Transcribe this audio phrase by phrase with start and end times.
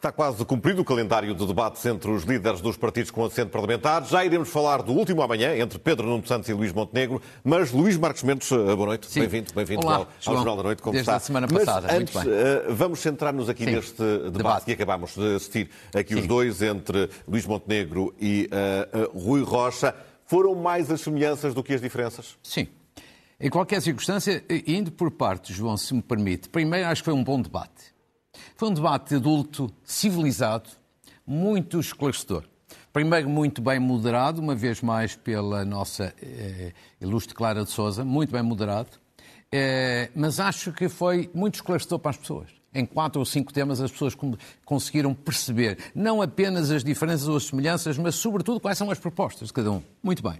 [0.00, 4.02] Está quase cumprido o calendário de debates entre os líderes dos partidos com assento parlamentar.
[4.06, 7.20] Já iremos falar do último amanhã, entre Pedro Nuno Santos e Luís Montenegro.
[7.44, 9.06] Mas, Luís Marcos Mendes, eh, boa noite.
[9.14, 10.80] Bem-vindo bem ao, ao Jornal da Noite.
[10.80, 11.16] Como Desde está?
[11.16, 11.94] a semana mas passada.
[11.94, 12.34] Antes, Muito bem.
[12.34, 13.72] uh, vamos centrar-nos aqui Sim.
[13.72, 14.64] neste debate, Debate.
[14.64, 16.26] que acabámos de assistir aqui os Sim.
[16.26, 18.48] dois, entre Luís Montenegro e
[18.94, 19.94] uh, uh, Rui Rocha.
[20.24, 22.38] Foram mais as semelhanças do que as diferenças?
[22.42, 22.68] Sim.
[23.38, 27.22] Em qualquer circunstância, indo por partes, João, se me permite, primeiro acho que foi um
[27.22, 27.99] bom debate.
[28.60, 30.68] Foi um debate adulto, civilizado,
[31.26, 32.44] muito esclarecedor.
[32.92, 38.30] Primeiro, muito bem moderado, uma vez mais pela nossa eh, ilustre Clara de Souza, muito
[38.30, 38.90] bem moderado,
[39.50, 42.50] Eh, mas acho que foi muito esclarecedor para as pessoas.
[42.74, 44.14] Em quatro ou cinco temas as pessoas
[44.62, 49.48] conseguiram perceber não apenas as diferenças ou as semelhanças, mas sobretudo quais são as propostas
[49.48, 49.82] de cada um.
[50.02, 50.38] Muito bem.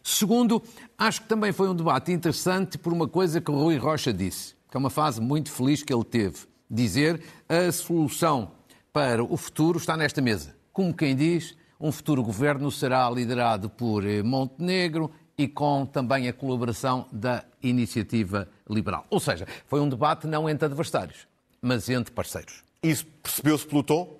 [0.00, 0.62] Segundo,
[0.96, 4.54] acho que também foi um debate interessante por uma coisa que o Rui Rocha disse,
[4.70, 6.46] que é uma fase muito feliz que ele teve.
[6.70, 8.52] Dizer a solução
[8.92, 10.54] para o futuro está nesta mesa.
[10.72, 16.32] Como quem diz, um futuro governo será liderado por eh, Montenegro e com também a
[16.32, 19.06] colaboração da Iniciativa Liberal.
[19.08, 21.28] Ou seja, foi um debate não entre adversários,
[21.62, 22.64] mas entre parceiros.
[22.82, 24.18] Isso percebeu-se pelo tom?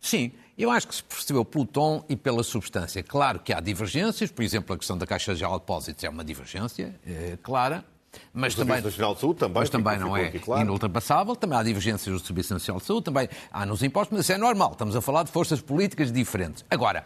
[0.00, 3.02] Sim, eu acho que se percebeu pelo tom e pela substância.
[3.02, 6.24] Claro que há divergências, por exemplo, a questão da Caixa Geral de Depósitos é uma
[6.24, 7.84] divergência é, clara,
[8.32, 10.62] mas O também, Serviço Nacional de Saúde também mas também não é claro.
[10.62, 11.36] inultrapassável.
[11.36, 14.38] Também há divergências do Serviço Nacional de Saúde, também há nos impostos, mas isso é
[14.38, 14.72] normal.
[14.72, 16.64] Estamos a falar de forças políticas diferentes.
[16.70, 17.04] Agora,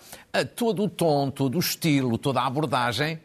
[0.57, 3.21] todo o tom, todo o estilo, toda a abordagem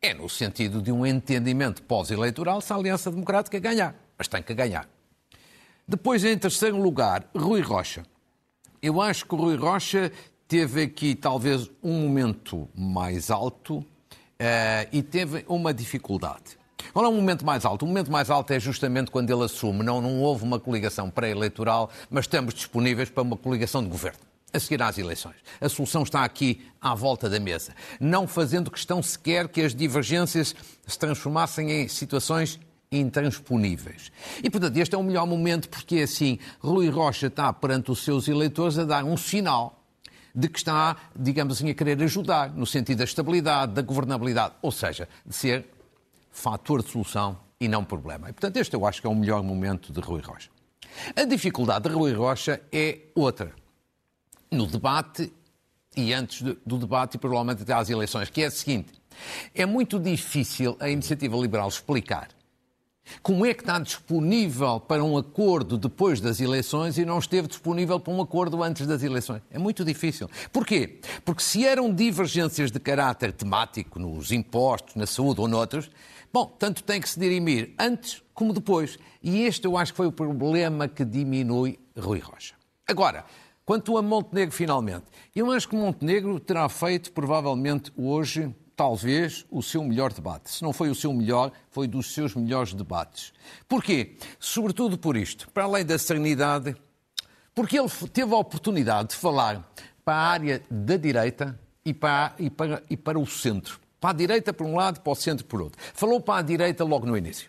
[0.00, 3.94] é no sentido de um entendimento pós-eleitoral se a Aliança Democrática ganhar.
[4.18, 4.88] Mas tem que ganhar.
[5.86, 8.04] Depois, em terceiro lugar, Rui Rocha.
[8.80, 10.10] Eu acho que o Rui Rocha
[10.48, 13.84] teve aqui talvez um momento mais alto
[14.38, 16.58] eh, e teve uma dificuldade.
[16.92, 17.84] Qual é o momento mais alto?
[17.84, 21.90] O momento mais alto é justamente quando ele assume, não, não houve uma coligação pré-eleitoral,
[22.10, 24.18] mas estamos disponíveis para uma coligação de governo.
[24.52, 25.36] A seguir às eleições.
[25.60, 27.72] A solução está aqui à volta da mesa.
[27.98, 30.54] Não fazendo questão sequer que as divergências
[30.86, 32.60] se transformassem em situações
[32.92, 34.12] intransponíveis.
[34.42, 38.28] E, portanto, este é o melhor momento porque, assim, Rui Rocha está perante os seus
[38.28, 39.82] eleitores a dar um sinal
[40.34, 44.72] de que está, digamos assim, a querer ajudar no sentido da estabilidade, da governabilidade, ou
[44.72, 45.66] seja, de ser
[46.32, 48.30] fator de solução e não problema.
[48.30, 50.50] E, portanto, este eu acho que é o melhor momento de Rui Rocha.
[51.14, 53.54] A dificuldade de Rui Rocha é outra.
[54.50, 55.32] No debate
[55.96, 58.92] e antes do debate e provavelmente até às eleições, que é a seguinte.
[59.54, 62.28] É muito difícil a iniciativa liberal explicar
[63.22, 67.98] como é que está disponível para um acordo depois das eleições e não esteve disponível
[67.98, 69.42] para um acordo antes das eleições?
[69.50, 70.30] É muito difícil.
[70.52, 71.00] Porquê?
[71.24, 75.90] Porque se eram divergências de caráter temático nos impostos, na saúde ou noutros,
[76.32, 78.98] bom, tanto tem que se dirimir antes como depois.
[79.22, 82.54] E este eu acho que foi o problema que diminui Rui Rocha.
[82.86, 83.24] Agora,
[83.64, 85.04] quanto a Montenegro, finalmente,
[85.34, 90.50] eu acho que Montenegro terá feito provavelmente hoje talvez o seu melhor debate.
[90.50, 93.32] Se não foi o seu melhor, foi dos seus melhores debates.
[93.68, 94.16] Porquê?
[94.40, 95.50] Sobretudo por isto.
[95.50, 96.74] Para além da serenidade,
[97.54, 99.70] porque ele teve a oportunidade de falar
[100.04, 103.81] para a área da direita e para, e para, e para o centro.
[104.02, 105.80] Para a direita por um lado, para o centro por outro.
[105.94, 107.48] Falou para a direita logo no início,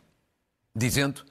[0.75, 1.25] dizendo,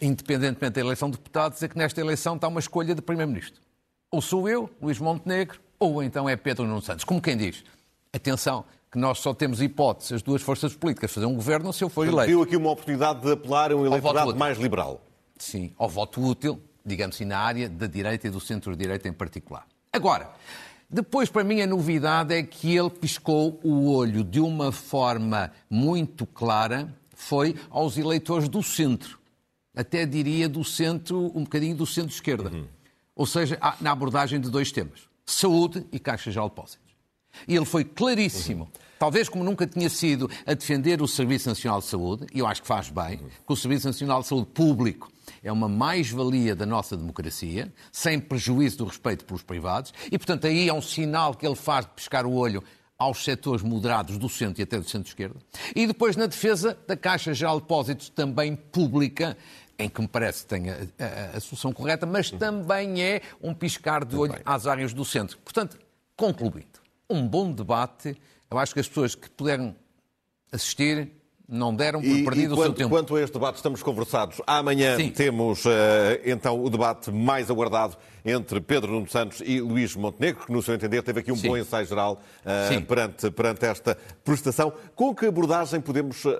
[0.00, 3.60] independentemente da eleição de deputados, é que nesta eleição está uma escolha de primeiro-ministro.
[4.08, 7.04] Ou sou eu, Luís Montenegro, ou então é Pedro Nuno Santos.
[7.04, 7.64] Como quem diz,
[8.12, 11.88] atenção, que nós só temos hipótese, as duas forças políticas, fazer um governo se eu
[11.88, 12.28] for eleito.
[12.28, 15.00] Viu aqui uma oportunidade de apelar a um eleitorado mais liberal.
[15.38, 19.66] Sim, ao voto útil, digamos assim, na área da direita e do centro-direita em particular.
[19.92, 20.30] Agora,
[20.92, 26.26] depois, para mim, a novidade é que ele piscou o olho de uma forma muito
[26.26, 29.18] clara, foi aos eleitores do centro.
[29.74, 32.52] Até diria do centro, um bocadinho do centro-esquerda.
[33.16, 36.92] Ou seja, na abordagem de dois temas: saúde e Caixa Geral de Depósitos.
[37.48, 41.86] E ele foi claríssimo, talvez como nunca tinha sido, a defender o Serviço Nacional de
[41.86, 45.10] Saúde, e eu acho que faz bem, que o Serviço Nacional de Saúde público
[45.42, 50.68] é uma mais-valia da nossa democracia, sem prejuízo do respeito pelos privados, e portanto aí
[50.68, 52.62] é um sinal que ele faz de pescar o olho
[52.96, 55.36] aos setores moderados do centro e até do centro-esquerda.
[55.74, 59.36] E depois na defesa da Caixa Geral de Depósitos, também pública,
[59.76, 63.52] em que me parece que tem a, a- a solução correta, mas também é um
[63.52, 65.36] piscar de olho às áreas do centro.
[65.38, 65.76] Portanto,
[66.16, 66.78] concluindo,
[67.10, 68.16] um bom debate.
[68.48, 69.74] Eu acho que as pessoas que puderam
[70.52, 71.10] assistir
[71.52, 72.90] não deram por e, perdido e quanto, o seu tempo.
[72.90, 74.40] Quanto a este debate, estamos conversados.
[74.46, 75.10] Amanhã Sim.
[75.10, 75.68] temos uh,
[76.24, 80.74] então o debate mais aguardado entre Pedro Nuno Santos e Luís Montenegro, que, no seu
[80.74, 81.48] entender, teve aqui um Sim.
[81.48, 84.72] bom ensaio geral uh, perante, perante esta prestação.
[84.94, 86.32] Com que abordagem podemos uh,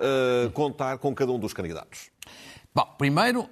[0.53, 2.09] contar com cada um dos candidatos?
[2.73, 3.47] Bom, primeiro,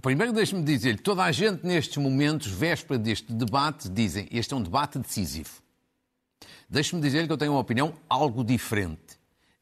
[0.00, 4.56] primeiro deixe-me dizer que toda a gente nestes momentos, véspera deste debate, dizem este é
[4.56, 5.50] um debate decisivo.
[6.68, 9.15] Deixe-me dizer que eu tenho uma opinião algo diferente.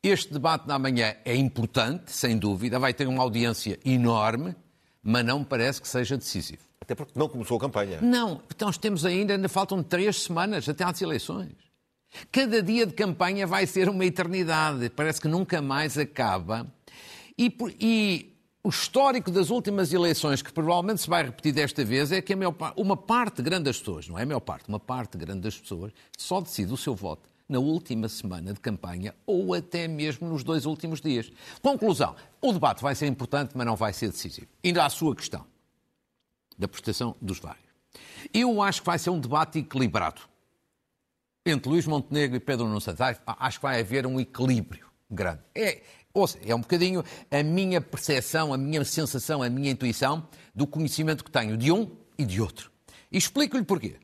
[0.04, 4.54] Este debate da manhã é importante, sem dúvida, vai ter uma audiência enorme,
[5.02, 6.60] mas não parece que seja decisivo.
[6.78, 8.02] Até porque não começou a campanha.
[8.02, 11.54] Não, então temos ainda, ainda faltam três semanas até às eleições.
[12.30, 16.66] Cada dia de campanha vai ser uma eternidade, parece que nunca mais acaba.
[17.38, 22.20] E, e o histórico das últimas eleições, que provavelmente se vai repetir desta vez, é
[22.20, 25.40] que maior, uma parte grande das pessoas, não é a maior parte, uma parte grande
[25.40, 30.28] das pessoas, só decide o seu voto na última semana de campanha ou até mesmo
[30.28, 31.30] nos dois últimos dias.
[31.62, 34.48] Conclusão: o debate vai ser importante, mas não vai ser decisivo.
[34.64, 35.44] Ainda à sua questão
[36.58, 37.64] da prestação dos vários.
[38.32, 40.22] Eu acho que vai ser um debate equilibrado
[41.44, 43.00] entre Luís Montenegro e Pedro Nuno Santos.
[43.26, 45.40] Acho que vai haver um equilíbrio grande.
[45.54, 45.82] É,
[46.12, 51.22] ouça, é um bocadinho a minha percepção, a minha sensação, a minha intuição do conhecimento
[51.22, 52.70] que tenho de um e de outro.
[53.12, 53.96] E explico-lhe porquê.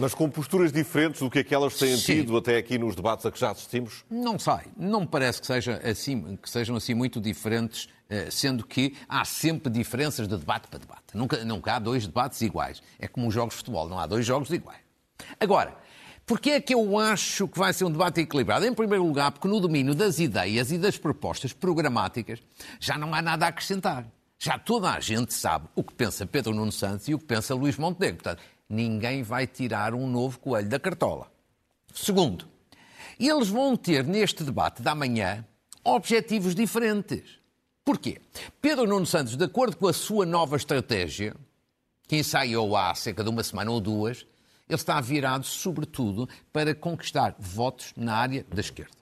[0.00, 2.14] Mas com posturas diferentes do que aquelas têm Sim.
[2.14, 4.02] tido até aqui nos debates a que já assistimos?
[4.10, 4.60] Não sei.
[4.74, 9.26] Não me parece que, seja assim, que sejam assim muito diferentes, eh, sendo que há
[9.26, 11.02] sempre diferenças de debate para debate.
[11.12, 12.82] Nunca, nunca há dois debates iguais.
[12.98, 14.80] É como os jogos de futebol, não há dois jogos iguais.
[15.38, 15.76] Agora,
[16.24, 18.64] Porquê é que eu acho que vai ser um debate equilibrado?
[18.64, 22.38] Em primeiro lugar, porque no domínio das ideias e das propostas programáticas
[22.78, 24.06] já não há nada a acrescentar.
[24.38, 27.52] Já toda a gente sabe o que pensa Pedro Nuno Santos e o que pensa
[27.52, 28.22] Luís Montenegro.
[28.22, 28.40] Portanto,
[28.70, 31.30] ninguém vai tirar um novo coelho da cartola.
[31.92, 32.46] Segundo,
[33.18, 35.44] eles vão ter neste debate da manhã
[35.82, 37.40] objetivos diferentes.
[37.84, 38.20] Porquê?
[38.62, 41.34] Pedro Nuno Santos, de acordo com a sua nova estratégia,
[42.06, 44.26] que ensaiou há cerca de uma semana ou duas,
[44.68, 48.92] ele está virado, sobretudo, para conquistar votos na área da esquerda.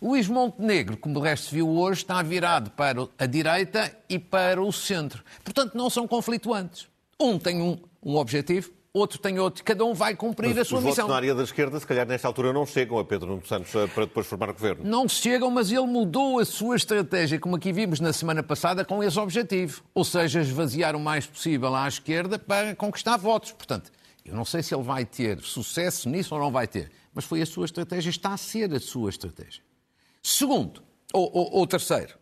[0.00, 4.70] Luís Montenegro, como o resto viu hoje, está virado para a direita e para o
[4.72, 5.24] centro.
[5.42, 6.88] Portanto, não são conflituantes.
[7.18, 10.78] Um tem um, um objetivo, outro tem outro, cada um vai cumprir Mas a sua
[10.78, 11.04] os missão.
[11.04, 13.74] Os na área da esquerda, se calhar nesta altura não chegam a Pedro Nuno Santos
[13.74, 14.84] eh, para depois formar o governo.
[14.84, 19.02] Não chegam, mas ele mudou a sua estratégia, como aqui vimos na semana passada, com
[19.02, 19.82] esse objetivo.
[19.94, 23.52] Ou seja, esvaziar o mais possível à esquerda para conquistar votos.
[23.52, 23.92] Portanto,
[24.24, 27.40] eu não sei se ele vai ter sucesso nisso ou não vai ter, mas foi
[27.42, 29.62] a sua estratégia, está a ser a sua estratégia.
[30.22, 30.82] Segundo,
[31.12, 32.14] ou, ou, ou terceiro,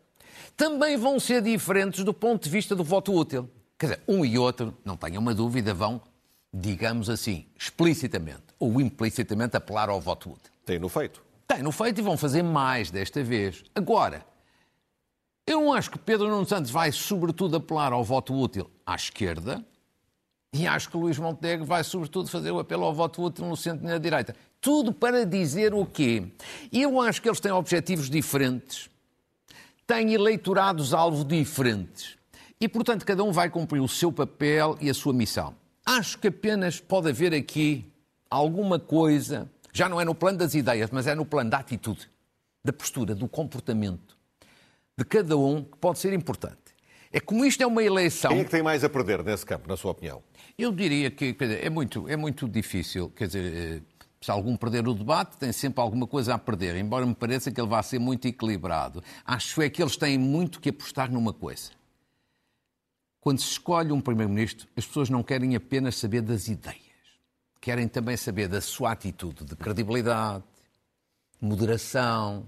[0.56, 3.50] também vão ser diferentes do ponto de vista do voto útil.
[3.78, 6.00] Quer dizer, um e outro, não tenham uma dúvida, vão
[6.52, 10.52] digamos assim, explicitamente ou implicitamente apelar ao voto útil.
[10.64, 11.22] Tem no feito.
[11.46, 13.64] Tem no feito e vão fazer mais desta vez.
[13.74, 14.24] Agora,
[15.46, 19.64] eu acho que Pedro Nuno Santos vai sobretudo apelar ao voto útil à esquerda
[20.52, 23.86] e acho que Luís Montenegro vai sobretudo fazer o apelo ao voto útil no centro
[23.86, 24.34] e na direita.
[24.60, 26.26] Tudo para dizer o quê?
[26.72, 28.90] Eu acho que eles têm objetivos diferentes,
[29.86, 32.16] têm eleitorados-alvo diferentes
[32.60, 35.54] e, portanto, cada um vai cumprir o seu papel e a sua missão.
[35.90, 37.90] Acho que apenas pode haver aqui
[38.28, 42.10] alguma coisa, já não é no plano das ideias, mas é no plano da atitude,
[42.62, 44.14] da postura, do comportamento
[44.98, 46.58] de cada um, que pode ser importante.
[47.10, 48.32] É como isto é uma eleição.
[48.32, 50.22] Quem é que tem mais a perder nesse campo, na sua opinião?
[50.58, 53.08] Eu diria que dizer, é, muito, é muito difícil.
[53.16, 53.80] Quer dizer, eh,
[54.20, 57.58] se algum perder o debate, tem sempre alguma coisa a perder, embora me pareça que
[57.58, 59.02] ele vá ser muito equilibrado.
[59.24, 61.77] Acho é que eles têm muito que apostar numa coisa.
[63.28, 66.80] Quando se escolhe um primeiro-ministro, as pessoas não querem apenas saber das ideias.
[67.60, 70.42] Querem também saber da sua atitude de credibilidade,
[71.38, 72.46] moderação,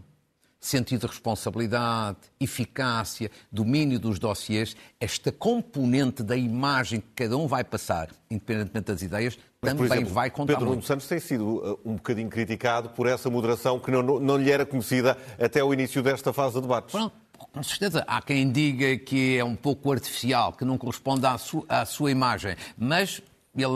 [0.58, 7.62] sentido de responsabilidade, eficácia, domínio dos dossiês, esta componente da imagem que cada um vai
[7.62, 10.87] passar, independentemente das ideias, Mas, também exemplo, vai contar Pedro muito.
[10.87, 14.64] Santos tem sido uh, um bocadinho criticado por essa moderação que não, não lhe era
[14.64, 16.92] conhecida até o início desta fase de debates.
[16.92, 17.14] Pronto,
[17.52, 18.04] com certeza.
[18.06, 22.11] Há quem diga que é um pouco artificial, que não corresponde à, su à sua
[22.11, 23.23] imagem, mas
[23.54, 23.75] ele,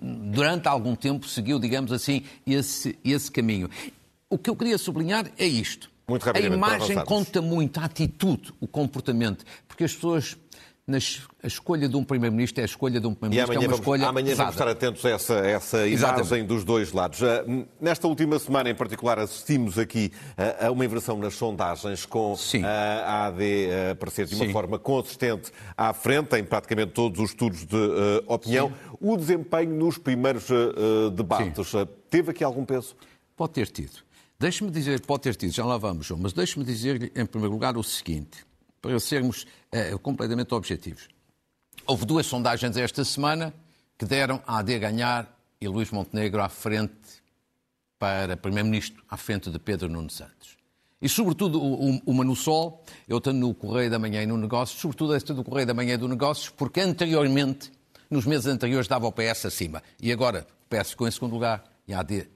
[0.00, 3.70] durante algum tempo, seguiu, digamos assim, esse, esse caminho.
[4.28, 5.90] O que eu queria sublinhar é isto.
[6.34, 10.36] a imagem conta muito, a atitude, o comportamento, porque as pessoas
[10.88, 14.06] a escolha de um Primeiro-Ministro é a escolha de um Primeiro-Ministro, é uma vamos, escolha
[14.06, 14.44] Amanhã pesada.
[14.44, 17.20] vamos estar atentos a essa, essa imagem dos dois lados.
[17.24, 17.44] Ah,
[17.80, 20.12] nesta última semana, em particular, assistimos aqui
[20.60, 22.62] a uma inversão nas sondagens, com Sim.
[22.62, 24.52] a AD a aparecer de uma Sim.
[24.52, 28.68] forma consistente à frente, em praticamente todos os estudos de uh, opinião.
[28.68, 28.96] Sim.
[29.00, 31.72] O desempenho nos primeiros uh, debates
[32.08, 32.94] teve aqui algum peso?
[33.36, 34.06] Pode ter tido.
[34.38, 37.76] Deixe-me dizer, pode ter tido, já lá vamos, João, mas deixe-me dizer-lhe, em primeiro lugar,
[37.76, 38.45] o seguinte,
[38.86, 41.08] para sermos uh, completamente objetivos.
[41.86, 43.54] Houve duas sondagens esta semana
[43.98, 47.22] que deram a AD ganhar e Luís Montenegro à frente
[47.98, 50.56] para Primeiro-Ministro, à frente de Pedro Nuno Santos.
[51.00, 55.14] E, sobretudo, uma no Sol, eu estou no Correio da Manhã e no Negócios, sobretudo
[55.14, 57.70] esta do Correio da Manhã e do Negócios, porque anteriormente,
[58.10, 59.82] nos meses anteriores, dava o PS acima.
[60.00, 62.28] E agora o PS ficou em segundo lugar e a AD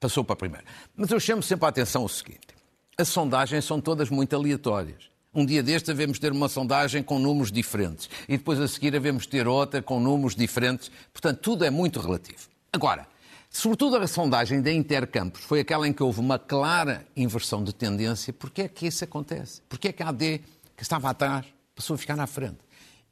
[0.00, 0.66] passou para primeiro.
[0.96, 2.48] Mas eu chamo sempre a atenção o seguinte:
[2.96, 5.10] as sondagens são todas muito aleatórias.
[5.34, 9.26] Um dia deste devemos ter uma sondagem com números diferentes e depois a seguir devemos
[9.26, 10.90] ter outra com números diferentes.
[11.12, 12.48] Portanto, tudo é muito relativo.
[12.72, 13.06] Agora,
[13.50, 18.32] sobretudo a sondagem da Intercampos foi aquela em que houve uma clara inversão de tendência.
[18.32, 19.60] Porquê é que isso acontece?
[19.68, 20.40] Porquê é que a AD,
[20.74, 21.44] que estava atrás,
[21.74, 22.58] passou a ficar na frente?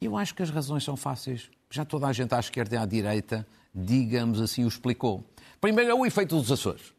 [0.01, 1.51] Eu acho que as razões são fáceis.
[1.71, 5.23] Já toda a gente à esquerda e à direita, digamos assim, o explicou.
[5.61, 6.96] Primeiro é o efeito dos Açores.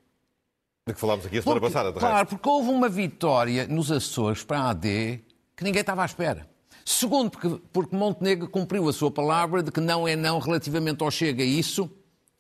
[0.88, 3.92] De que falámos aqui a semana porque, passada, de Claro, porque houve uma vitória nos
[3.92, 5.22] Açores para a AD
[5.54, 6.48] que ninguém estava à espera.
[6.86, 11.12] Segundo, porque, porque Montenegro cumpriu a sua palavra de que não é não relativamente ao
[11.12, 11.44] Chega.
[11.44, 11.92] E isso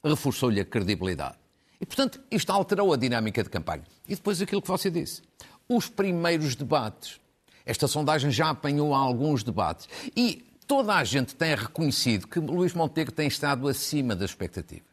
[0.01, 1.35] reforçou-lhe a credibilidade.
[1.81, 3.83] E, portanto, isto alterou a dinâmica de campanha.
[4.07, 5.21] E depois aquilo que você disse.
[5.67, 7.19] Os primeiros debates.
[7.65, 9.89] Esta sondagem já apanhou alguns debates.
[10.15, 14.87] E toda a gente tem reconhecido que Luís Montenegro tem estado acima das expectativas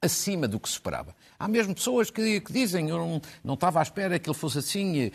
[0.00, 1.14] acima do que se esperava.
[1.40, 4.58] Há mesmo pessoas que, que dizem eu não, não, estava à espera que ele fosse
[4.58, 5.10] assim,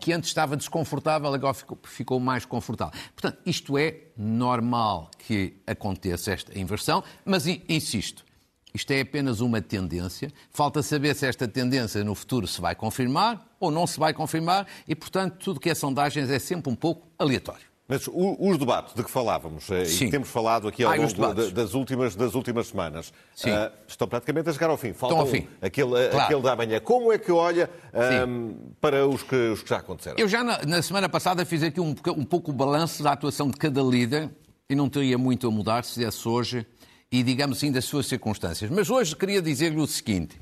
[0.00, 2.98] que antes estava desconfortável, agora ficou, ficou, mais confortável.
[3.14, 8.24] Portanto, isto é normal que aconteça esta inversão, mas insisto,
[8.72, 10.32] isto é apenas uma tendência.
[10.50, 14.66] Falta saber se esta tendência no futuro se vai confirmar ou não se vai confirmar,
[14.88, 17.75] e, portanto, tudo que é sondagens é sempre um pouco aleatório.
[17.88, 21.34] Mas os debates de que falávamos eh, e que temos falado aqui ao Ai, longo
[21.52, 24.92] das últimas, das últimas semanas uh, estão praticamente a chegar ao fim.
[24.92, 25.46] Faltam ao fim.
[25.62, 26.18] Aquele, claro.
[26.18, 26.80] aquele da manhã.
[26.80, 27.70] Como é que olha
[28.26, 30.18] um, para os que, os que, já aconteceram?
[30.18, 33.48] Eu já na, na semana passada fiz aqui um, um pouco o balanço da atuação
[33.48, 34.30] de cada líder
[34.68, 36.66] e não teria muito a mudar se desse hoje
[37.10, 38.68] e, digamos assim, das suas circunstâncias.
[38.68, 40.40] Mas hoje queria dizer-lhe o seguinte.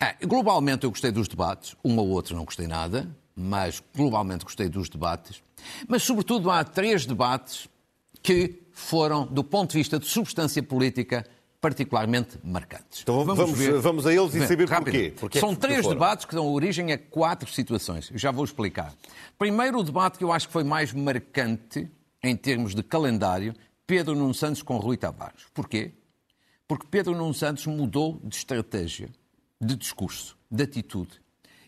[0.00, 4.68] Ah, globalmente eu gostei dos debates, um ou outro não gostei nada, mas globalmente gostei
[4.68, 5.42] dos debates.
[5.88, 7.68] Mas, sobretudo, há três debates
[8.22, 11.24] que foram, do ponto de vista de substância política,
[11.60, 13.00] particularmente marcantes.
[13.02, 14.92] Então vamos, vamos, ver, vamos a eles e saber rápido.
[14.92, 15.14] porquê.
[15.18, 18.10] porquê São três debates que dão origem a quatro situações.
[18.10, 18.92] Eu já vou explicar.
[19.38, 21.88] Primeiro, o debate que eu acho que foi mais marcante
[22.22, 23.54] em termos de calendário,
[23.86, 25.44] Pedro Nuno Santos com Rui Tavares.
[25.54, 25.92] Porquê?
[26.66, 29.08] Porque Pedro Nuno Santos mudou de estratégia,
[29.60, 31.20] de discurso, de atitude.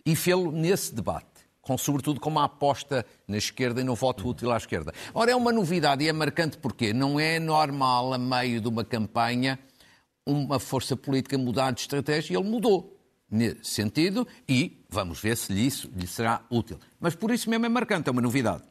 [0.04, 1.35] E fê-lo nesse debate
[1.66, 4.94] com, sobretudo com uma aposta na esquerda e no voto útil à esquerda.
[5.12, 8.84] Ora, é uma novidade e é marcante porque não é normal, a meio de uma
[8.84, 9.58] campanha,
[10.24, 12.96] uma força política mudar de estratégia e ele mudou
[13.28, 16.78] nesse sentido e vamos ver se isso lhe será útil.
[17.00, 18.62] Mas por isso mesmo é marcante, é uma novidade.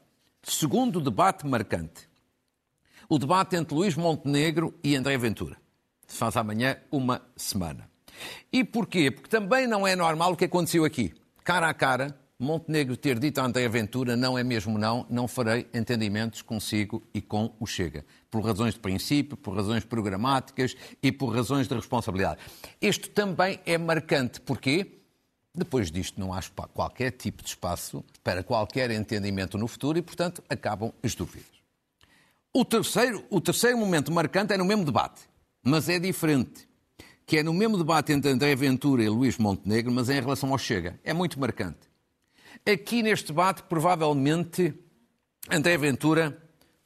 [0.42, 2.08] Segundo debate marcante,
[3.10, 5.58] o debate entre Luís Montenegro e André Ventura.
[6.08, 7.90] Se faz amanhã uma semana.
[8.54, 9.12] E porquê?
[9.12, 11.14] Porque também não é normal o que aconteceu aqui.
[11.44, 15.68] Cara a cara, Montenegro ter dito a André Ventura não é mesmo não, não farei
[15.74, 18.06] entendimentos consigo e com o Chega.
[18.30, 22.42] Por razões de princípio, por razões programáticas e por razões de responsabilidade.
[22.82, 24.42] Isto também é marcante.
[24.42, 25.00] Porquê?
[25.56, 26.42] Depois disto não há
[26.74, 31.48] qualquer tipo de espaço para qualquer entendimento no futuro e, portanto, acabam as dúvidas.
[32.54, 35.22] O terceiro, o terceiro momento marcante é no mesmo debate,
[35.64, 36.68] mas é diferente.
[37.26, 40.52] Que é no mesmo debate entre André Ventura e Luís Montenegro, mas é em relação
[40.52, 41.00] ao Chega.
[41.02, 41.95] É muito marcante.
[42.68, 44.74] Aqui neste debate, provavelmente,
[45.52, 46.36] André Ventura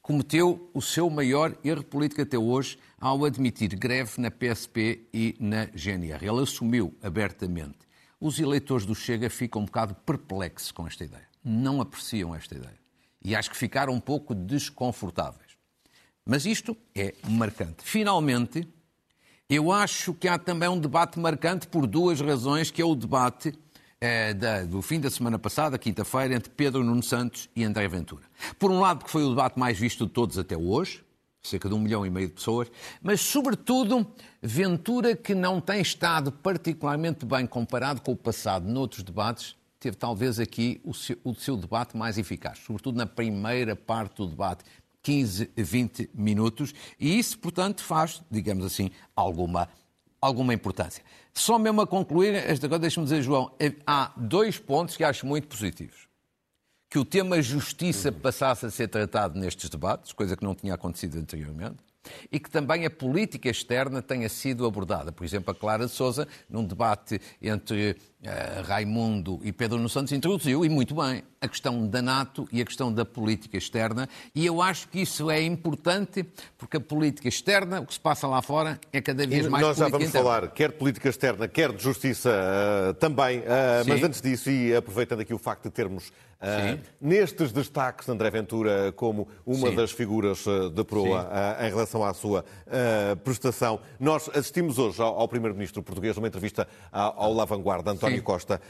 [0.01, 5.67] cometeu o seu maior erro político até hoje ao admitir greve na PSP e na
[5.67, 6.27] GNR.
[6.27, 7.77] Ele assumiu abertamente.
[8.19, 11.29] Os eleitores do Chega ficam um bocado perplexos com esta ideia.
[11.41, 12.77] Não apreciam esta ideia.
[13.23, 15.51] E acho que ficaram um pouco desconfortáveis.
[16.25, 17.85] Mas isto é marcante.
[17.85, 18.67] Finalmente,
[19.49, 23.57] eu acho que há também um debate marcante por duas razões, que é o debate
[24.01, 28.23] é, da, do fim da semana passada, quinta-feira, entre Pedro Nuno Santos e André Ventura.
[28.57, 31.03] Por um lado, porque foi o debate mais visto de todos até hoje,
[31.41, 34.05] cerca de um milhão e meio de pessoas, mas, sobretudo,
[34.41, 40.39] Ventura, que não tem estado particularmente bem comparado com o passado noutros debates, teve talvez
[40.39, 44.63] aqui o seu, o seu debate mais eficaz, sobretudo na primeira parte do debate,
[45.01, 49.69] 15, 20 minutos, e isso, portanto, faz, digamos assim, alguma
[50.21, 51.03] alguma importância.
[51.33, 55.25] Só mesmo a concluir, esta coisa, deixe-me dizer, João, eh, há dois pontos que acho
[55.25, 56.07] muito positivos.
[56.89, 61.17] Que o tema justiça passasse a ser tratado nestes debates, coisa que não tinha acontecido
[61.17, 61.77] anteriormente.
[62.31, 65.11] E que também a política externa tenha sido abordada.
[65.11, 70.11] Por exemplo, a Clara de Souza, num debate entre uh, Raimundo e Pedro Nuno Santos,
[70.13, 74.45] introduziu, e muito bem, a questão da NATO e a questão da política externa, e
[74.45, 76.25] eu acho que isso é importante,
[76.57, 79.77] porque a política externa, o que se passa lá fora, é cada vez mais Nós
[79.77, 80.27] já vamos interna.
[80.27, 83.43] falar, quer de política externa, quer de justiça uh, também, uh,
[83.87, 86.11] mas antes disso, e aproveitando aqui o facto de termos
[86.41, 89.75] Uh, nestes destaques, André Ventura, como uma Sim.
[89.75, 95.19] das figuras de proa uh, em relação à sua uh, prestação, nós assistimos hoje ao,
[95.19, 98.23] ao Primeiro-Ministro português, numa entrevista ao, ao La Vanguarda, António Sim.
[98.23, 98.61] Costa,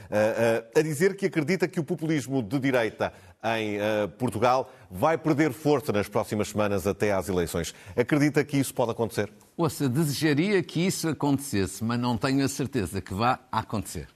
[0.75, 3.13] a dizer que acredita que o populismo de direita
[3.55, 3.77] em
[4.17, 7.73] Portugal vai perder força nas próximas semanas até às eleições.
[7.95, 9.31] Acredita que isso pode acontecer?
[9.55, 14.07] Ouça, desejaria que isso acontecesse, mas não tenho a certeza que vá acontecer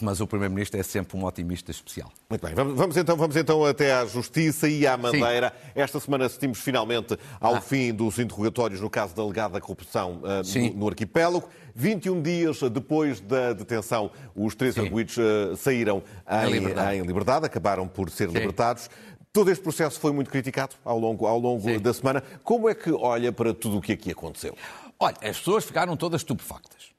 [0.00, 2.12] mas o Primeiro-Ministro é sempre um otimista especial.
[2.28, 5.50] Muito bem, vamos, então, vamos então até à Justiça e à Madeira.
[5.50, 5.70] Sim.
[5.74, 7.60] Esta semana assistimos finalmente ao ah.
[7.60, 11.48] fim dos interrogatórios no caso da alegada corrupção uh, no, no, arquipélago.
[11.74, 14.82] 21 dias depois da detenção, os três Sim.
[14.82, 16.02] arguidos uh, saíram
[16.46, 16.96] em liberdade.
[16.96, 17.46] em liberdade.
[17.46, 18.34] acabaram por ser Sim.
[18.34, 18.88] libertados.
[19.32, 22.22] Todo este processo foi muito criticado ao longo, ao longo da semana.
[22.42, 24.56] Como é que olha para tudo o que aqui aconteceu?
[24.98, 26.90] Olha, as pessoas ficaram todas estupefactas.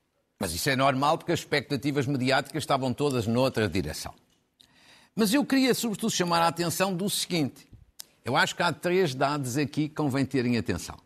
[0.41, 4.11] Mas isso é normal porque as expectativas mediáticas estavam todas noutra direção.
[5.15, 7.67] Mas eu queria, sobretudo, chamar a atenção do seguinte:
[8.25, 10.97] eu acho que há três dados aqui que convém terem atenção.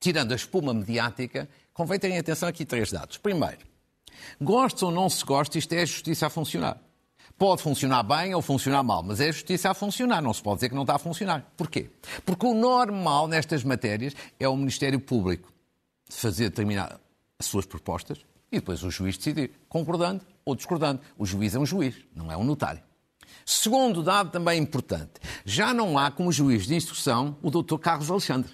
[0.00, 3.16] Tirando a espuma mediática, convém terem atenção aqui três dados.
[3.16, 3.60] Primeiro,
[4.40, 6.80] goste ou não se goste, isto é a justiça a funcionar.
[7.38, 10.56] Pode funcionar bem ou funcionar mal, mas é a justiça a funcionar, não se pode
[10.56, 11.46] dizer que não está a funcionar.
[11.56, 11.90] Porquê?
[12.26, 15.52] Porque o normal nestas matérias é o Ministério Público
[16.10, 17.04] fazer determinada
[17.38, 21.00] as suas propostas e depois o juiz decidir, concordando ou discordando.
[21.18, 22.82] O juiz é um juiz, não é um notário.
[23.44, 25.12] Segundo dado também importante,
[25.44, 27.78] já não há como juiz de instrução o Dr.
[27.78, 28.52] Carlos Alexandre.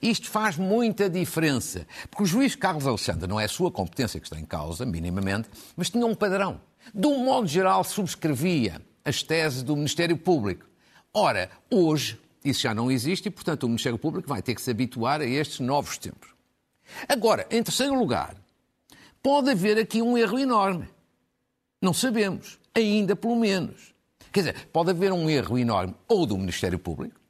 [0.00, 4.26] Isto faz muita diferença, porque o juiz Carlos Alexandre não é a sua competência que
[4.26, 6.60] está em causa, minimamente, mas tinha um padrão.
[6.94, 10.66] De um modo geral, subscrevia as teses do Ministério Público.
[11.12, 14.70] Ora, hoje, isso já não existe e, portanto, o Ministério Público vai ter que se
[14.70, 16.30] habituar a estes novos tempos.
[17.08, 18.36] Agora, em terceiro lugar,
[19.22, 20.88] pode haver aqui um erro enorme.
[21.80, 23.94] Não sabemos, ainda pelo menos.
[24.32, 27.22] Quer dizer, pode haver um erro enorme ou do Ministério Público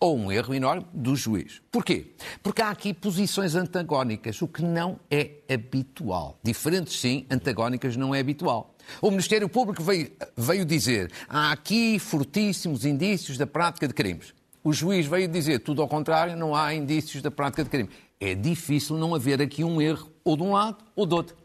[0.00, 1.60] ou um erro enorme do juiz.
[1.70, 2.12] Porquê?
[2.42, 6.38] Porque há aqui posições antagónicas, o que não é habitual.
[6.42, 8.74] Diferentes, sim, antagónicas não é habitual.
[9.02, 14.32] O Ministério Público veio, veio dizer há aqui fortíssimos indícios da prática de crimes.
[14.62, 18.34] O juiz veio dizer tudo ao contrário, não há indícios da prática de crime é
[18.34, 21.36] difícil não haver aqui um erro ou de um lado ou do outro.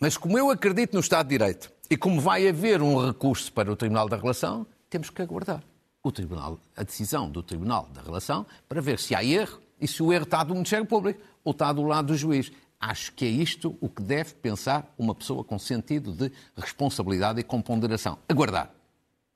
[0.00, 3.70] Mas como eu acredito no Estado de Direito e como vai haver um recurso para
[3.70, 5.62] o Tribunal da Relação, temos que aguardar
[6.02, 10.02] o tribunal, a decisão do Tribunal da Relação para ver se há erro e se
[10.02, 12.50] o erro está do Ministério Público ou está do lado do juiz.
[12.80, 17.42] Acho que é isto o que deve pensar uma pessoa com sentido de responsabilidade e
[17.42, 18.18] com ponderação.
[18.28, 18.70] Aguardar.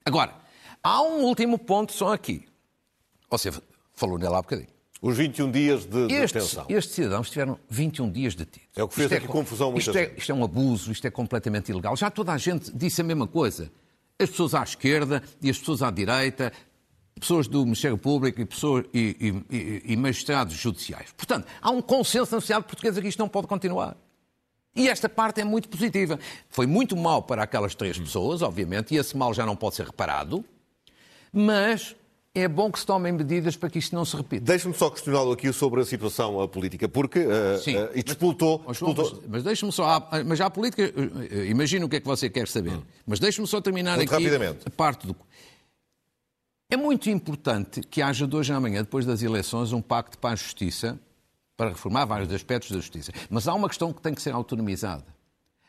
[0.05, 0.33] Agora,
[0.81, 2.45] há um último ponto só aqui.
[3.29, 3.51] Você
[3.93, 4.69] falou nele há bocadinho.
[5.03, 6.65] Os 21 dias de, de estes, detenção.
[6.69, 8.69] Estes cidadãos tiveram 21 dias detidos.
[8.73, 10.93] É o que fez isto aqui é, confusão muitas isto é, isto é um abuso,
[10.93, 11.93] isto é completamente ilegal.
[11.97, 13.69] Já toda a gente disse a mesma coisa.
[14.17, 16.53] As pessoas à esquerda e as pessoas à direita,
[17.19, 21.11] pessoas do Ministério Público e, pessoas, e, e, e magistrados judiciais.
[21.17, 23.97] Portanto, há um consenso na sociedade portuguesa que isto não pode continuar.
[24.73, 26.17] E esta parte é muito positiva.
[26.47, 29.85] Foi muito mal para aquelas três pessoas, obviamente, e esse mal já não pode ser
[29.85, 30.45] reparado,
[31.33, 31.93] mas
[32.35, 34.43] é bom que se tomem medidas para que isto não se repita.
[34.43, 38.63] Deixe-me só questioná-lo aqui sobre a situação política, porque uh, Sim, uh, isto explotou...
[38.65, 40.09] Mas, mas, mas deixe-me só...
[40.25, 40.91] Mas já a política...
[41.47, 42.73] Imagino o que é que você quer saber.
[42.73, 42.81] Hum.
[43.05, 44.63] Mas deixe-me só terminar muito aqui rapidamente.
[44.65, 45.15] a parte do...
[46.71, 50.31] É muito importante que haja de hoje à manhã, depois das eleições, um pacto para
[50.31, 50.99] a justiça,
[51.55, 53.11] para reformar vários aspectos da justiça.
[53.29, 55.05] Mas há uma questão que tem que ser autonomizada.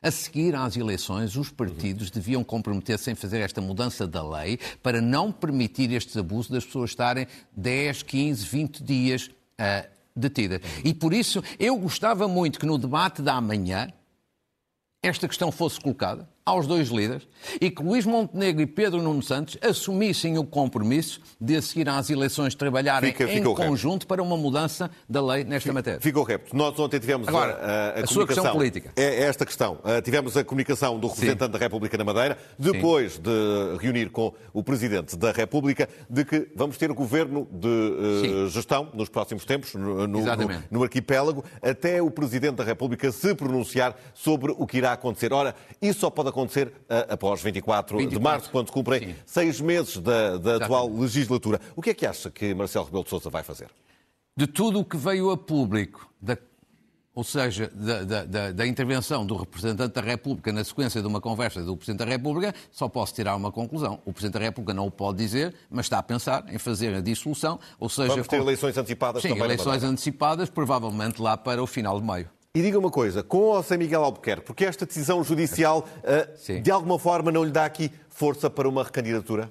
[0.05, 5.01] A seguir às eleições, os partidos deviam comprometer-se em fazer esta mudança da lei para
[5.01, 10.61] não permitir estes abusos das pessoas estarem 10, 15, 20 dias uh, detidas.
[10.85, 13.91] E por isso eu gostava muito que no debate da manhã
[15.03, 17.27] esta questão fosse colocada aos dois líderes
[17.59, 22.11] e que Luís Montenegro e Pedro Nuno Santos assumissem o compromisso de, a seguir às
[22.11, 26.01] eleições, trabalharem Fica, em conjunto para uma mudança da lei nesta matéria.
[26.01, 26.55] Ficou repto.
[26.55, 28.93] Nós ontem tivemos Agora, a, a, a, a sua questão política.
[28.95, 29.79] É, é esta questão.
[29.85, 31.53] Uh, tivemos a comunicação do representante Sim.
[31.53, 33.23] da República na Madeira, depois Sim.
[33.23, 38.91] de reunir com o Presidente da República, de que vamos ter governo de uh, gestão
[38.93, 43.97] nos próximos tempos, no, no, no, no arquipélago, até o Presidente da República se pronunciar
[44.13, 45.33] sobre o que irá acontecer.
[45.33, 49.15] Ora, isso só pode acontecer uh, após 24, 24, de março, quando cumprem Sim.
[49.25, 51.61] seis meses da, da atual legislatura.
[51.75, 53.69] O que é que acha que Marcelo Rebelo de Sousa vai fazer?
[54.37, 56.37] de tudo o que veio a público, da,
[57.15, 61.63] ou seja, da, da, da, intervenção do representante da República na sequência de uma conversa
[61.63, 64.01] do Presidente da República, só posso tirar uma conclusão.
[64.05, 67.01] O Presidente da República não o pode dizer, mas está a pensar em fazer a
[67.01, 68.09] dissolução, ou seja...
[68.09, 68.43] Vamos ter com...
[68.43, 69.45] eleições antecipadas Sim, também.
[69.45, 72.29] eleições antecipadas, provavelmente lá para o final de maio.
[72.57, 76.71] E diga uma coisa, com ou sem Miguel Albuquerque, porque esta decisão judicial uh, de
[76.71, 79.51] alguma forma não lhe dá aqui força para uma recandidatura?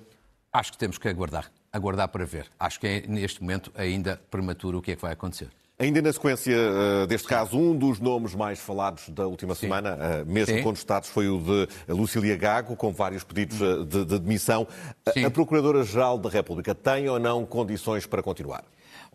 [0.54, 2.48] Acho que temos que aguardar, aguardar para ver.
[2.58, 5.50] Acho que é, neste momento ainda prematuro o que é que vai acontecer.
[5.78, 9.62] Ainda na sequência uh, deste caso, um dos nomes mais falados da última Sim.
[9.62, 10.64] semana, uh, mesmo Sim.
[10.64, 14.66] contestados, foi o de Lucília Gago, com vários pedidos de, de, demissão.
[15.06, 18.64] A Procuradora-Geral da República tem ou não condições para continuar?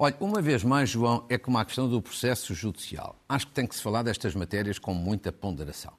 [0.01, 3.21] Olha, uma vez mais, João, é como a questão do processo judicial.
[3.29, 5.93] Acho que tem que se falar destas matérias com muita ponderação,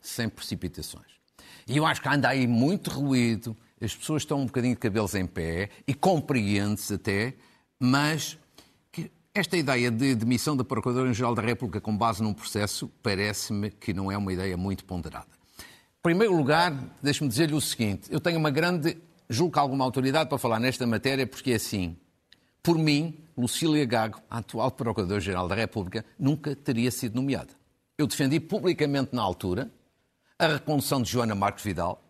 [0.00, 1.12] sem precipitações.
[1.68, 5.14] E eu acho que anda aí muito ruído, as pessoas estão um bocadinho de cabelos
[5.14, 7.34] em pé, e compreende-se até,
[7.78, 8.38] mas
[9.34, 14.10] esta ideia de demissão da Procuradora-Geral da República com base num processo parece-me que não
[14.10, 15.28] é uma ideia muito ponderada.
[15.58, 18.96] Em primeiro lugar, deixe-me dizer-lhe o seguinte: eu tenho uma grande,
[19.28, 21.98] julgo alguma autoridade para falar nesta matéria, porque é assim.
[22.62, 27.52] Por mim, Lucília Gago, a atual Procuradora-Geral da República, nunca teria sido nomeada.
[27.98, 29.68] Eu defendi publicamente na altura
[30.38, 32.00] a recondução de Joana Marcos Vidal,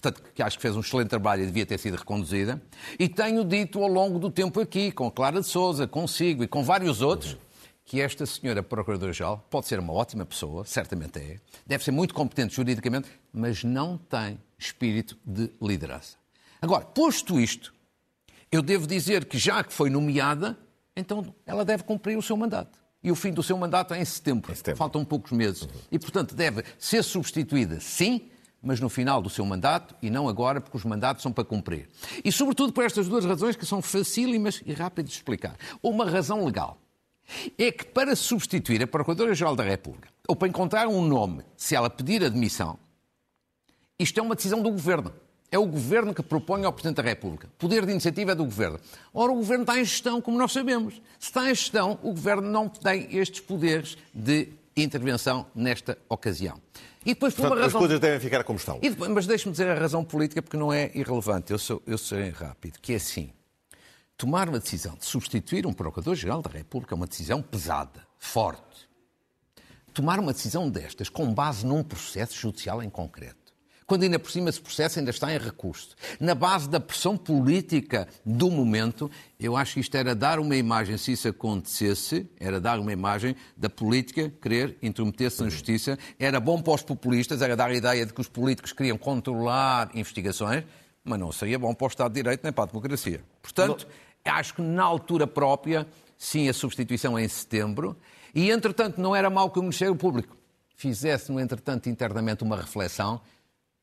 [0.00, 2.62] portanto, que acho que fez um excelente trabalho e devia ter sido reconduzida.
[2.96, 6.62] E tenho dito ao longo do tempo aqui, com Clara de Souza, consigo e com
[6.62, 7.36] vários outros,
[7.84, 12.54] que esta senhora Procuradora-Geral pode ser uma ótima pessoa, certamente é, deve ser muito competente
[12.54, 16.16] juridicamente, mas não tem espírito de liderança.
[16.60, 17.72] Agora, posto isto,
[18.50, 20.58] eu devo dizer que já que foi nomeada,
[20.96, 22.78] então ela deve cumprir o seu mandato.
[23.02, 24.50] E o fim do seu mandato é em setembro.
[24.50, 24.78] Em setembro.
[24.78, 25.62] Faltam poucos meses.
[25.62, 25.68] Uhum.
[25.92, 28.28] E, portanto, deve ser substituída, sim,
[28.60, 31.88] mas no final do seu mandato e não agora, porque os mandatos são para cumprir.
[32.24, 35.56] E, sobretudo, por estas duas razões que são facílimas e rápidas de explicar.
[35.82, 36.78] Uma razão legal
[37.56, 41.88] é que, para substituir a Procuradora-Geral da República, ou para encontrar um nome, se ela
[41.88, 42.78] pedir admissão,
[43.98, 45.12] isto é uma decisão do Governo.
[45.50, 47.48] É o Governo que propõe ao Presidente da República.
[47.58, 48.78] Poder de iniciativa é do Governo.
[49.14, 50.94] Ora, o Governo está em gestão, como nós sabemos.
[51.18, 56.60] Se está em gestão, o Governo não tem estes poderes de intervenção nesta ocasião.
[57.04, 57.80] E depois, por Portanto, uma razão...
[57.80, 58.78] As coisas devem ficar como estão.
[58.78, 61.50] Depois, mas deixe-me dizer a razão política, porque não é irrelevante.
[61.50, 62.78] Eu sou, eu sou rápido.
[62.80, 63.32] Que é assim.
[64.18, 68.86] Tomar uma decisão de substituir um Procurador-Geral da República é uma decisão pesada, forte.
[69.94, 73.47] Tomar uma decisão destas com base num processo judicial em concreto
[73.88, 75.96] quando ainda por cima esse processo ainda está em recurso.
[76.20, 80.98] Na base da pressão política do momento, eu acho que isto era dar uma imagem,
[80.98, 85.98] se isso acontecesse, era dar uma imagem da política querer intrometer-se na justiça.
[86.18, 89.90] Era bom para os populistas, era dar a ideia de que os políticos queriam controlar
[89.94, 90.64] investigações,
[91.02, 93.22] mas não seria bom para o Estado de Direito nem para a democracia.
[93.40, 93.88] Portanto,
[94.22, 95.86] acho que na altura própria,
[96.18, 97.96] sim, a substituição é em setembro,
[98.34, 100.36] e entretanto não era mal que o Ministério Público
[100.76, 103.22] fizesse, no entretanto, internamente uma reflexão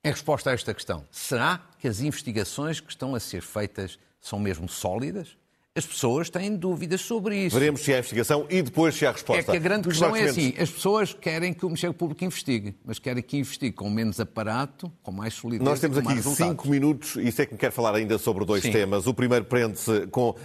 [0.06, 4.38] em resposta a esta questão, será que as investigações que estão a ser feitas são
[4.38, 5.36] mesmo sólidas?
[5.78, 7.60] As pessoas têm dúvidas sobre isso.
[7.60, 9.42] Veremos se há investigação e depois se há resposta.
[9.42, 12.74] É que a grande questão é assim: as pessoas querem que o Ministério Público investigue,
[12.86, 15.70] mas querem que investigue com menos aparato, com mais solidez.
[15.70, 18.72] Nós temos aqui cinco minutos e sei que me quer falar ainda sobre dois Sim.
[18.72, 19.06] temas.
[19.06, 20.36] O primeiro prende-se com uh,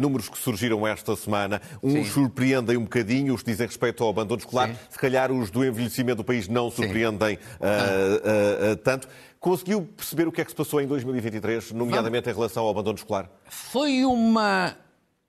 [0.00, 1.62] números que surgiram esta semana.
[1.80, 2.04] Uns Sim.
[2.06, 4.68] surpreendem um bocadinho, os que dizem respeito ao abandono escolar.
[4.68, 4.74] Sim.
[4.90, 9.06] Se calhar os do envelhecimento do país não surpreendem uh, uh, tanto.
[9.42, 12.96] Conseguiu perceber o que é que se passou em 2023, nomeadamente em relação ao abandono
[12.96, 13.28] escolar?
[13.48, 14.76] Foi uma,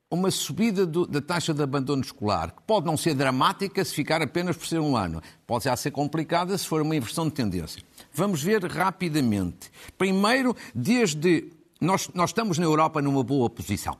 [0.08, 4.22] uma subida do, da taxa de abandono escolar, que pode não ser dramática se ficar
[4.22, 5.20] apenas por ser um ano.
[5.48, 7.82] Pode já ser complicada se for uma inversão de tendência.
[8.14, 9.72] Vamos ver rapidamente.
[9.98, 11.50] Primeiro, desde.
[11.82, 13.98] Nós, nós estamos na Europa numa boa posição.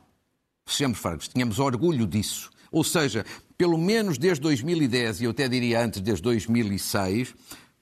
[0.64, 2.50] Sejamos francos, tínhamos orgulho disso.
[2.70, 3.26] Ou seja,
[3.58, 7.34] pelo menos desde 2010, e eu até diria antes, desde 2006,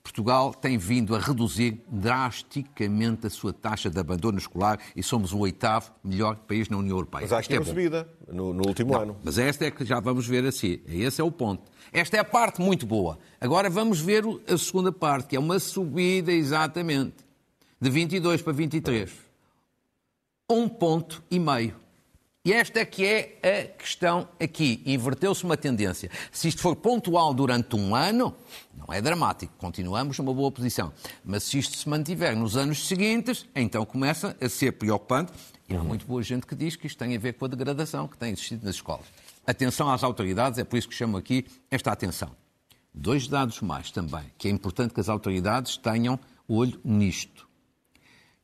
[0.02, 5.38] Portugal tem vindo a reduzir drasticamente a sua taxa de abandono escolar e somos o
[5.38, 7.22] oitavo melhor país na União Europeia.
[7.22, 9.16] Mas há aqui é uma subida no, no último Não, ano.
[9.22, 10.80] Mas esta é que já vamos ver assim.
[10.86, 11.70] Esse é o ponto.
[11.92, 13.18] Esta é a parte muito boa.
[13.40, 17.24] Agora vamos ver a segunda parte, que é uma subida exatamente
[17.80, 19.10] de 22 para 23.
[20.50, 21.81] Um ponto e meio.
[22.44, 24.82] E esta é que é a questão aqui.
[24.84, 26.10] Inverteu-se uma tendência.
[26.32, 28.34] Se isto for pontual durante um ano,
[28.76, 30.92] não é dramático, continuamos numa boa posição.
[31.24, 35.30] Mas se isto se mantiver nos anos seguintes, então começa a ser preocupante.
[35.68, 38.08] E há muito boa gente que diz que isto tem a ver com a degradação
[38.08, 39.06] que tem existido nas escolas.
[39.46, 42.32] Atenção às autoridades, é por isso que chamo aqui esta atenção.
[42.92, 47.51] Dois dados mais também, que é importante que as autoridades tenham olho nisto.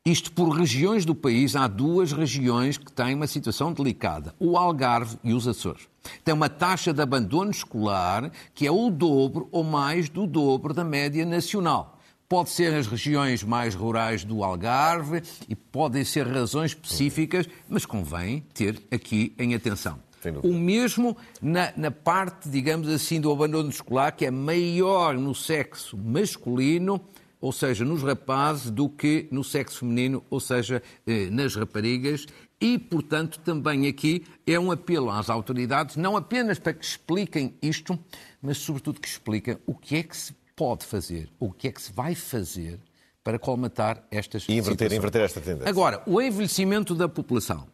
[0.08, 5.18] Isto por regiões do país, há duas regiões que têm uma situação delicada: o Algarve
[5.22, 5.86] e os Açores.
[6.24, 10.82] Tem uma taxa de abandono escolar que é o dobro ou mais do dobro da
[10.82, 11.98] média nacional.
[12.26, 18.42] Pode ser as regiões mais rurais do Algarve e podem ser razões específicas, mas convém
[18.54, 19.98] ter aqui em atenção.
[20.42, 25.98] O mesmo na, na, parte, digamos assim, do abandono escolar, que é maior no sexo
[25.98, 26.98] masculino
[27.40, 32.26] ou seja, nos rapazes, do que no sexo feminino, ou seja, eh, nas raparigas.
[32.60, 37.98] E, portanto, também aqui é um apelo às autoridades, não apenas para que expliquem isto,
[38.42, 41.80] mas, sobretudo, que expliquem o que é que se pode fazer, o que é que
[41.80, 42.80] se vai fazer
[43.22, 45.68] para colmatar estas e inverter, inverter esta tendência.
[45.68, 47.68] Agora, o envelhecimento da população.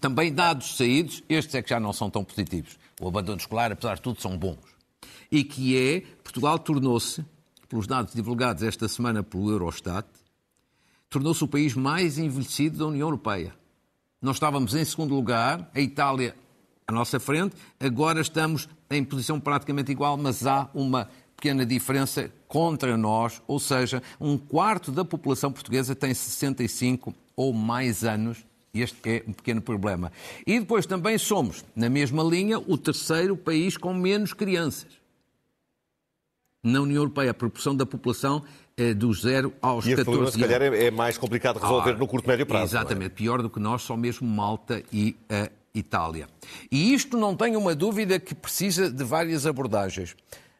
[0.00, 2.78] Também dados saídos, estes é que já não são tão positivos.
[3.00, 4.58] O abandono escolar, apesar de tudo, são bons.
[5.30, 7.24] E que é, Portugal tornou-se
[7.70, 10.04] pelos dados divulgados esta semana pelo Eurostat,
[11.08, 13.54] tornou-se o país mais envelhecido da União Europeia.
[14.20, 16.34] Nós estávamos em segundo lugar, a Itália
[16.84, 22.96] à nossa frente, agora estamos em posição praticamente igual, mas há uma pequena diferença contra
[22.96, 28.44] nós, ou seja, um quarto da população portuguesa tem 65 ou mais anos.
[28.74, 30.12] Este é um pequeno problema.
[30.44, 34.99] E depois também somos, na mesma linha, o terceiro país com menos crianças
[36.62, 38.42] na União Europeia, a proporção da população
[38.76, 40.32] é dos 0 aos e 14 anos.
[40.32, 42.76] se calhar, é, é mais complicado de resolver ah, no curto médio prazo.
[42.76, 42.80] É?
[42.80, 43.14] Exatamente, é?
[43.14, 46.28] pior do que nós, só mesmo Malta e a Itália.
[46.70, 50.16] E isto não tenho uma dúvida que precisa de várias abordagens.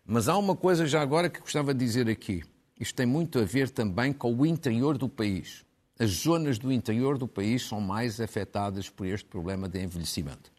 [0.07, 2.43] Mas há uma coisa já agora que gostava de dizer aqui.
[2.79, 5.65] Isto tem muito a ver também com o interior do país.
[5.99, 10.51] As zonas do interior do país são mais afetadas por este problema de envelhecimento.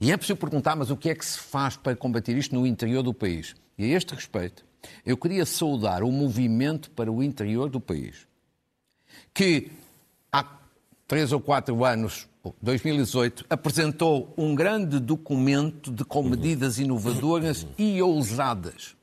[0.00, 2.66] E é preciso perguntar, mas o que é que se faz para combater isto no
[2.66, 3.54] interior do país?
[3.78, 4.64] E a este respeito,
[5.04, 8.26] eu queria saudar o movimento para o interior do país,
[9.32, 9.70] que
[10.30, 10.44] há
[11.06, 12.28] três ou quatro anos,
[12.60, 18.96] 2018, apresentou um grande documento de, com medidas inovadoras e ousadas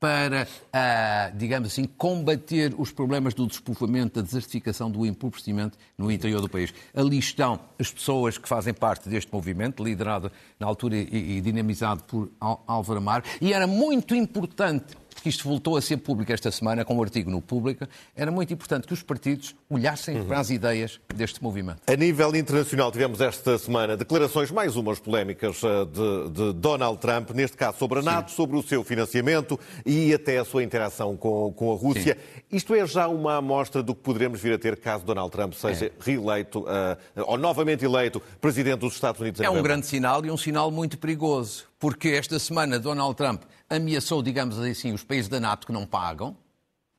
[0.00, 6.40] para, uh, digamos assim, combater os problemas do despovoamento, da desertificação, do empobrecimento no interior
[6.40, 6.72] do país.
[6.94, 12.04] Ali estão as pessoas que fazem parte deste movimento, liderado na altura e, e dinamizado
[12.04, 16.84] por Álvaro Amar, e era muito importante porque isto voltou a ser público esta semana,
[16.84, 20.26] com um artigo no Pública, era muito importante que os partidos olhassem uhum.
[20.26, 21.80] para as ideias deste movimento.
[21.88, 27.30] A nível internacional, tivemos esta semana declarações, mais umas polémicas, eh, de, de Donald Trump,
[27.30, 28.36] neste caso sobre a NATO, Sim.
[28.36, 32.16] sobre o seu financiamento e até a sua interação com, com a Rússia.
[32.16, 32.42] Sim.
[32.56, 35.86] Isto é já uma amostra do que poderemos vir a ter caso Donald Trump seja
[35.86, 35.92] é.
[35.98, 39.40] reeleito, uh, ou novamente eleito, presidente dos Estados Unidos.
[39.40, 44.22] É um grande sinal e um sinal muito perigoso, porque esta semana Donald Trump ameaçou,
[44.22, 46.36] digamos assim, os países da NATO que não pagam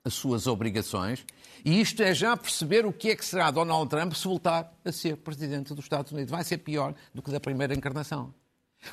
[0.03, 1.25] as suas obrigações,
[1.63, 4.91] e isto é já perceber o que é que será Donald Trump se voltar a
[4.91, 6.31] ser presidente dos Estados Unidos.
[6.31, 8.33] Vai ser pior do que da primeira encarnação.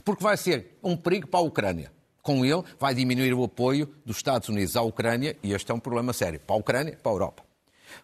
[0.04, 1.92] Porque vai ser um perigo para a Ucrânia.
[2.22, 5.78] Com ele, vai diminuir o apoio dos Estados Unidos à Ucrânia, e este é um
[5.78, 7.45] problema sério para a Ucrânia para a Europa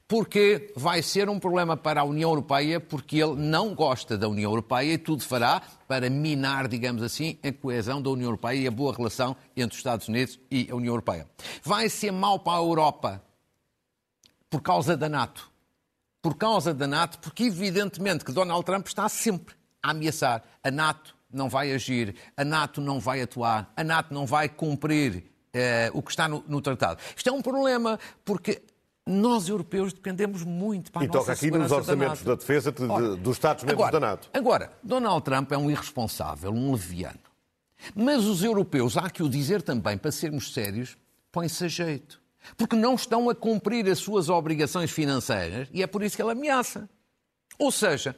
[0.07, 4.51] porque vai ser um problema para a União Europeia, porque ele não gosta da União
[4.51, 8.71] Europeia e tudo fará para minar, digamos assim, a coesão da União Europeia e a
[8.71, 11.27] boa relação entre os Estados Unidos e a União Europeia.
[11.63, 13.23] Vai ser mau para a Europa
[14.49, 15.51] por causa da NATO.
[16.21, 20.45] Por causa da NATO, porque evidentemente que Donald Trump está sempre a ameaçar.
[20.63, 25.33] A NATO não vai agir, a NATO não vai atuar, a NATO não vai cumprir
[25.53, 27.01] eh, o que está no, no, tratado.
[27.17, 28.63] Isto é um problema, porque
[29.07, 32.85] nós, europeus, dependemos muito para a e toca aqui nos orçamentos da, da defesa de,
[32.85, 34.31] Ora, dos Estados-membros da NATO.
[34.33, 37.19] Agora, Donald Trump é um irresponsável, um leviano.
[37.95, 40.97] Mas os europeus, há que o dizer também, para sermos sérios,
[41.33, 42.23] põem-se a jeito.
[42.57, 46.33] Porque não estão a cumprir as suas obrigações financeiras e é por isso que ele
[46.33, 46.89] ameaça.
[47.59, 48.17] Ou seja,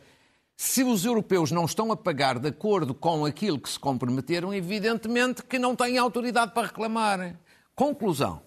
[0.56, 5.42] se os europeus não estão a pagar de acordo com aquilo que se comprometeram, evidentemente
[5.42, 7.38] que não têm autoridade para reclamar.
[7.74, 8.42] Conclusão.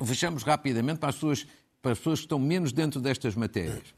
[0.00, 1.46] Vejamos rapidamente para as pessoas,
[1.80, 3.94] para as pessoas que estão menos dentro destas matérias.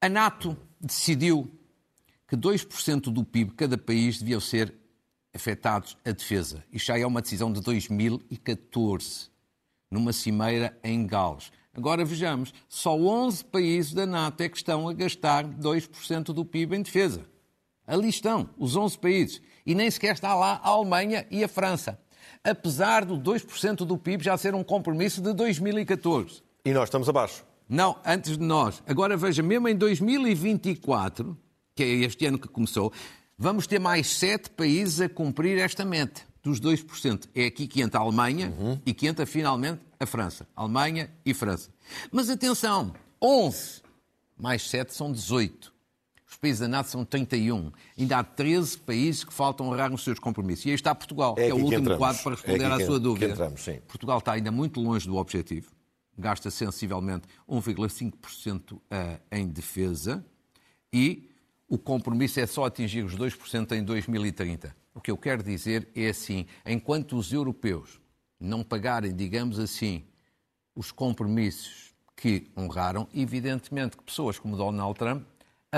[0.00, 1.50] A NATO decidiu
[2.28, 4.74] que 2% do PIB de cada país deviam ser
[5.34, 6.64] afetados à defesa.
[6.72, 9.30] Isto já é uma decisão de 2014,
[9.90, 11.50] numa cimeira em Gales.
[11.72, 16.76] Agora vejamos, só 11 países da NATO é que estão a gastar 2% do PIB
[16.76, 17.26] em defesa.
[17.86, 19.42] Ali estão, os 11 países.
[19.66, 21.98] E nem sequer está lá a Alemanha e a França
[22.42, 26.42] apesar do 2% do PIB já ser um compromisso de 2014.
[26.64, 27.44] E nós estamos abaixo.
[27.68, 28.82] Não, antes de nós.
[28.86, 31.36] Agora veja, mesmo em 2024,
[31.74, 32.92] que é este ano que começou,
[33.38, 37.28] vamos ter mais sete países a cumprir esta meta dos 2%.
[37.34, 38.78] É aqui que entra a Alemanha uhum.
[38.84, 40.46] e que entra finalmente a a França.
[40.54, 41.70] Alemanha e França.
[42.12, 43.82] Mas atenção, 11
[44.38, 45.73] mais 7 são 18.
[46.34, 47.70] Os países da NATO são 31.
[47.96, 50.66] Ainda há 13 países que faltam honrar os seus compromissos.
[50.66, 51.98] E aí está Portugal, é que é o último entramos.
[51.98, 53.32] quadro para responder é à sua dúvida.
[53.32, 55.70] Entramos, Portugal está ainda muito longe do objetivo.
[56.18, 60.24] Gasta sensivelmente 1,5% eh, em defesa
[60.92, 61.30] e
[61.68, 64.74] o compromisso é só atingir os 2% em 2030.
[64.92, 68.00] O que eu quero dizer é assim: enquanto os europeus
[68.40, 70.04] não pagarem, digamos assim,
[70.74, 75.24] os compromissos que honraram, evidentemente que pessoas como Donald Trump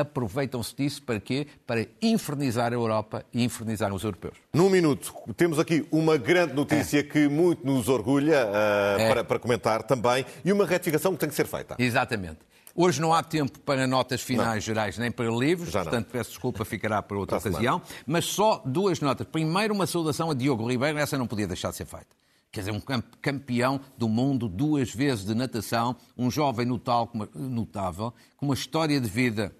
[0.01, 1.47] aproveitam-se disso para quê?
[1.67, 4.37] Para infernizar a Europa e infernizar os europeus.
[4.53, 7.03] Num minuto, temos aqui uma grande notícia é.
[7.03, 9.09] que muito nos orgulha uh, é.
[9.09, 11.77] para, para comentar também e uma retificação que tem que ser feita.
[11.79, 12.39] Exatamente.
[12.75, 14.61] Hoje não há tempo para notas finais não.
[14.61, 17.81] gerais nem para livros, Já portanto peço desculpa, ficará para outra para ocasião.
[18.07, 19.27] Mas só duas notas.
[19.27, 22.15] Primeiro, uma saudação a Diogo Ribeiro, essa não podia deixar de ser feita.
[22.53, 22.81] Quer dizer, um
[23.21, 29.55] campeão do mundo duas vezes de natação, um jovem notável, com uma história de vida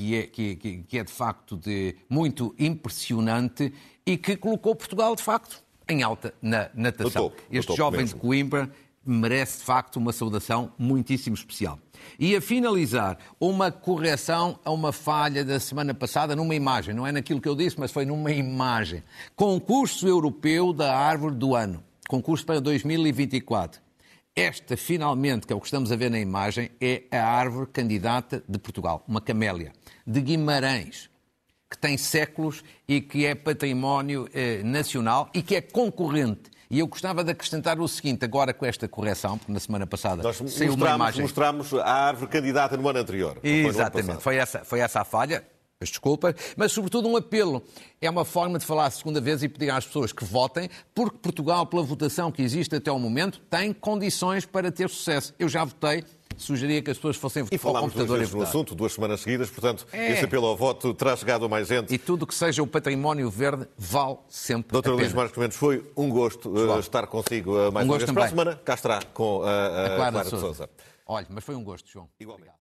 [0.00, 0.22] que é,
[0.56, 3.70] que, que é de facto de, muito impressionante
[4.06, 7.28] e que colocou Portugal, de facto, em alta na natação.
[7.28, 8.16] Topo, este jovem mesmo.
[8.16, 8.70] de Coimbra
[9.04, 11.78] merece, de facto, uma saudação muitíssimo especial.
[12.18, 16.94] E a finalizar, uma correção a uma falha da semana passada numa imagem.
[16.94, 19.02] Não é naquilo que eu disse, mas foi numa imagem.
[19.36, 21.84] Concurso Europeu da Árvore do Ano.
[22.08, 23.82] Concurso para 2024.
[24.34, 28.42] Esta, finalmente, que é o que estamos a ver na imagem, é a árvore candidata
[28.48, 29.72] de Portugal, uma camélia,
[30.06, 31.10] de Guimarães,
[31.68, 36.50] que tem séculos e que é património eh, nacional e que é concorrente.
[36.70, 40.22] E eu gostava de acrescentar o seguinte, agora com esta correção, porque na semana passada
[40.22, 41.22] Nós saiu uma imagem...
[41.22, 43.38] mostramos a árvore candidata no ano anterior.
[43.42, 45.44] Exatamente, foi essa, foi essa a falha
[45.82, 47.62] as desculpas, mas sobretudo um apelo.
[48.02, 51.16] É uma forma de falar a segunda vez e pedir às pessoas que votem, porque
[51.16, 55.34] Portugal, pela votação que existe até o momento, tem condições para ter sucesso.
[55.38, 56.04] Eu já votei,
[56.36, 59.48] sugeria que as pessoas fossem e ao computador duas vezes no assunto, duas semanas seguidas,
[59.48, 60.12] portanto, é.
[60.12, 61.94] esse apelo ao voto terá chegado a mais gente.
[61.94, 66.10] E tudo que seja o património verde vale sempre Doutor Luís Marcos Mendes, foi um
[66.10, 68.10] gosto uh, estar consigo uh, mais um uma vez.
[68.10, 70.68] Para a semana, cá estará com uh, a, a, Clara, Clara de Sousa.
[71.06, 72.08] Olha, mas foi um gosto, João.
[72.20, 72.50] Igualmente.
[72.50, 72.58] Obrigado.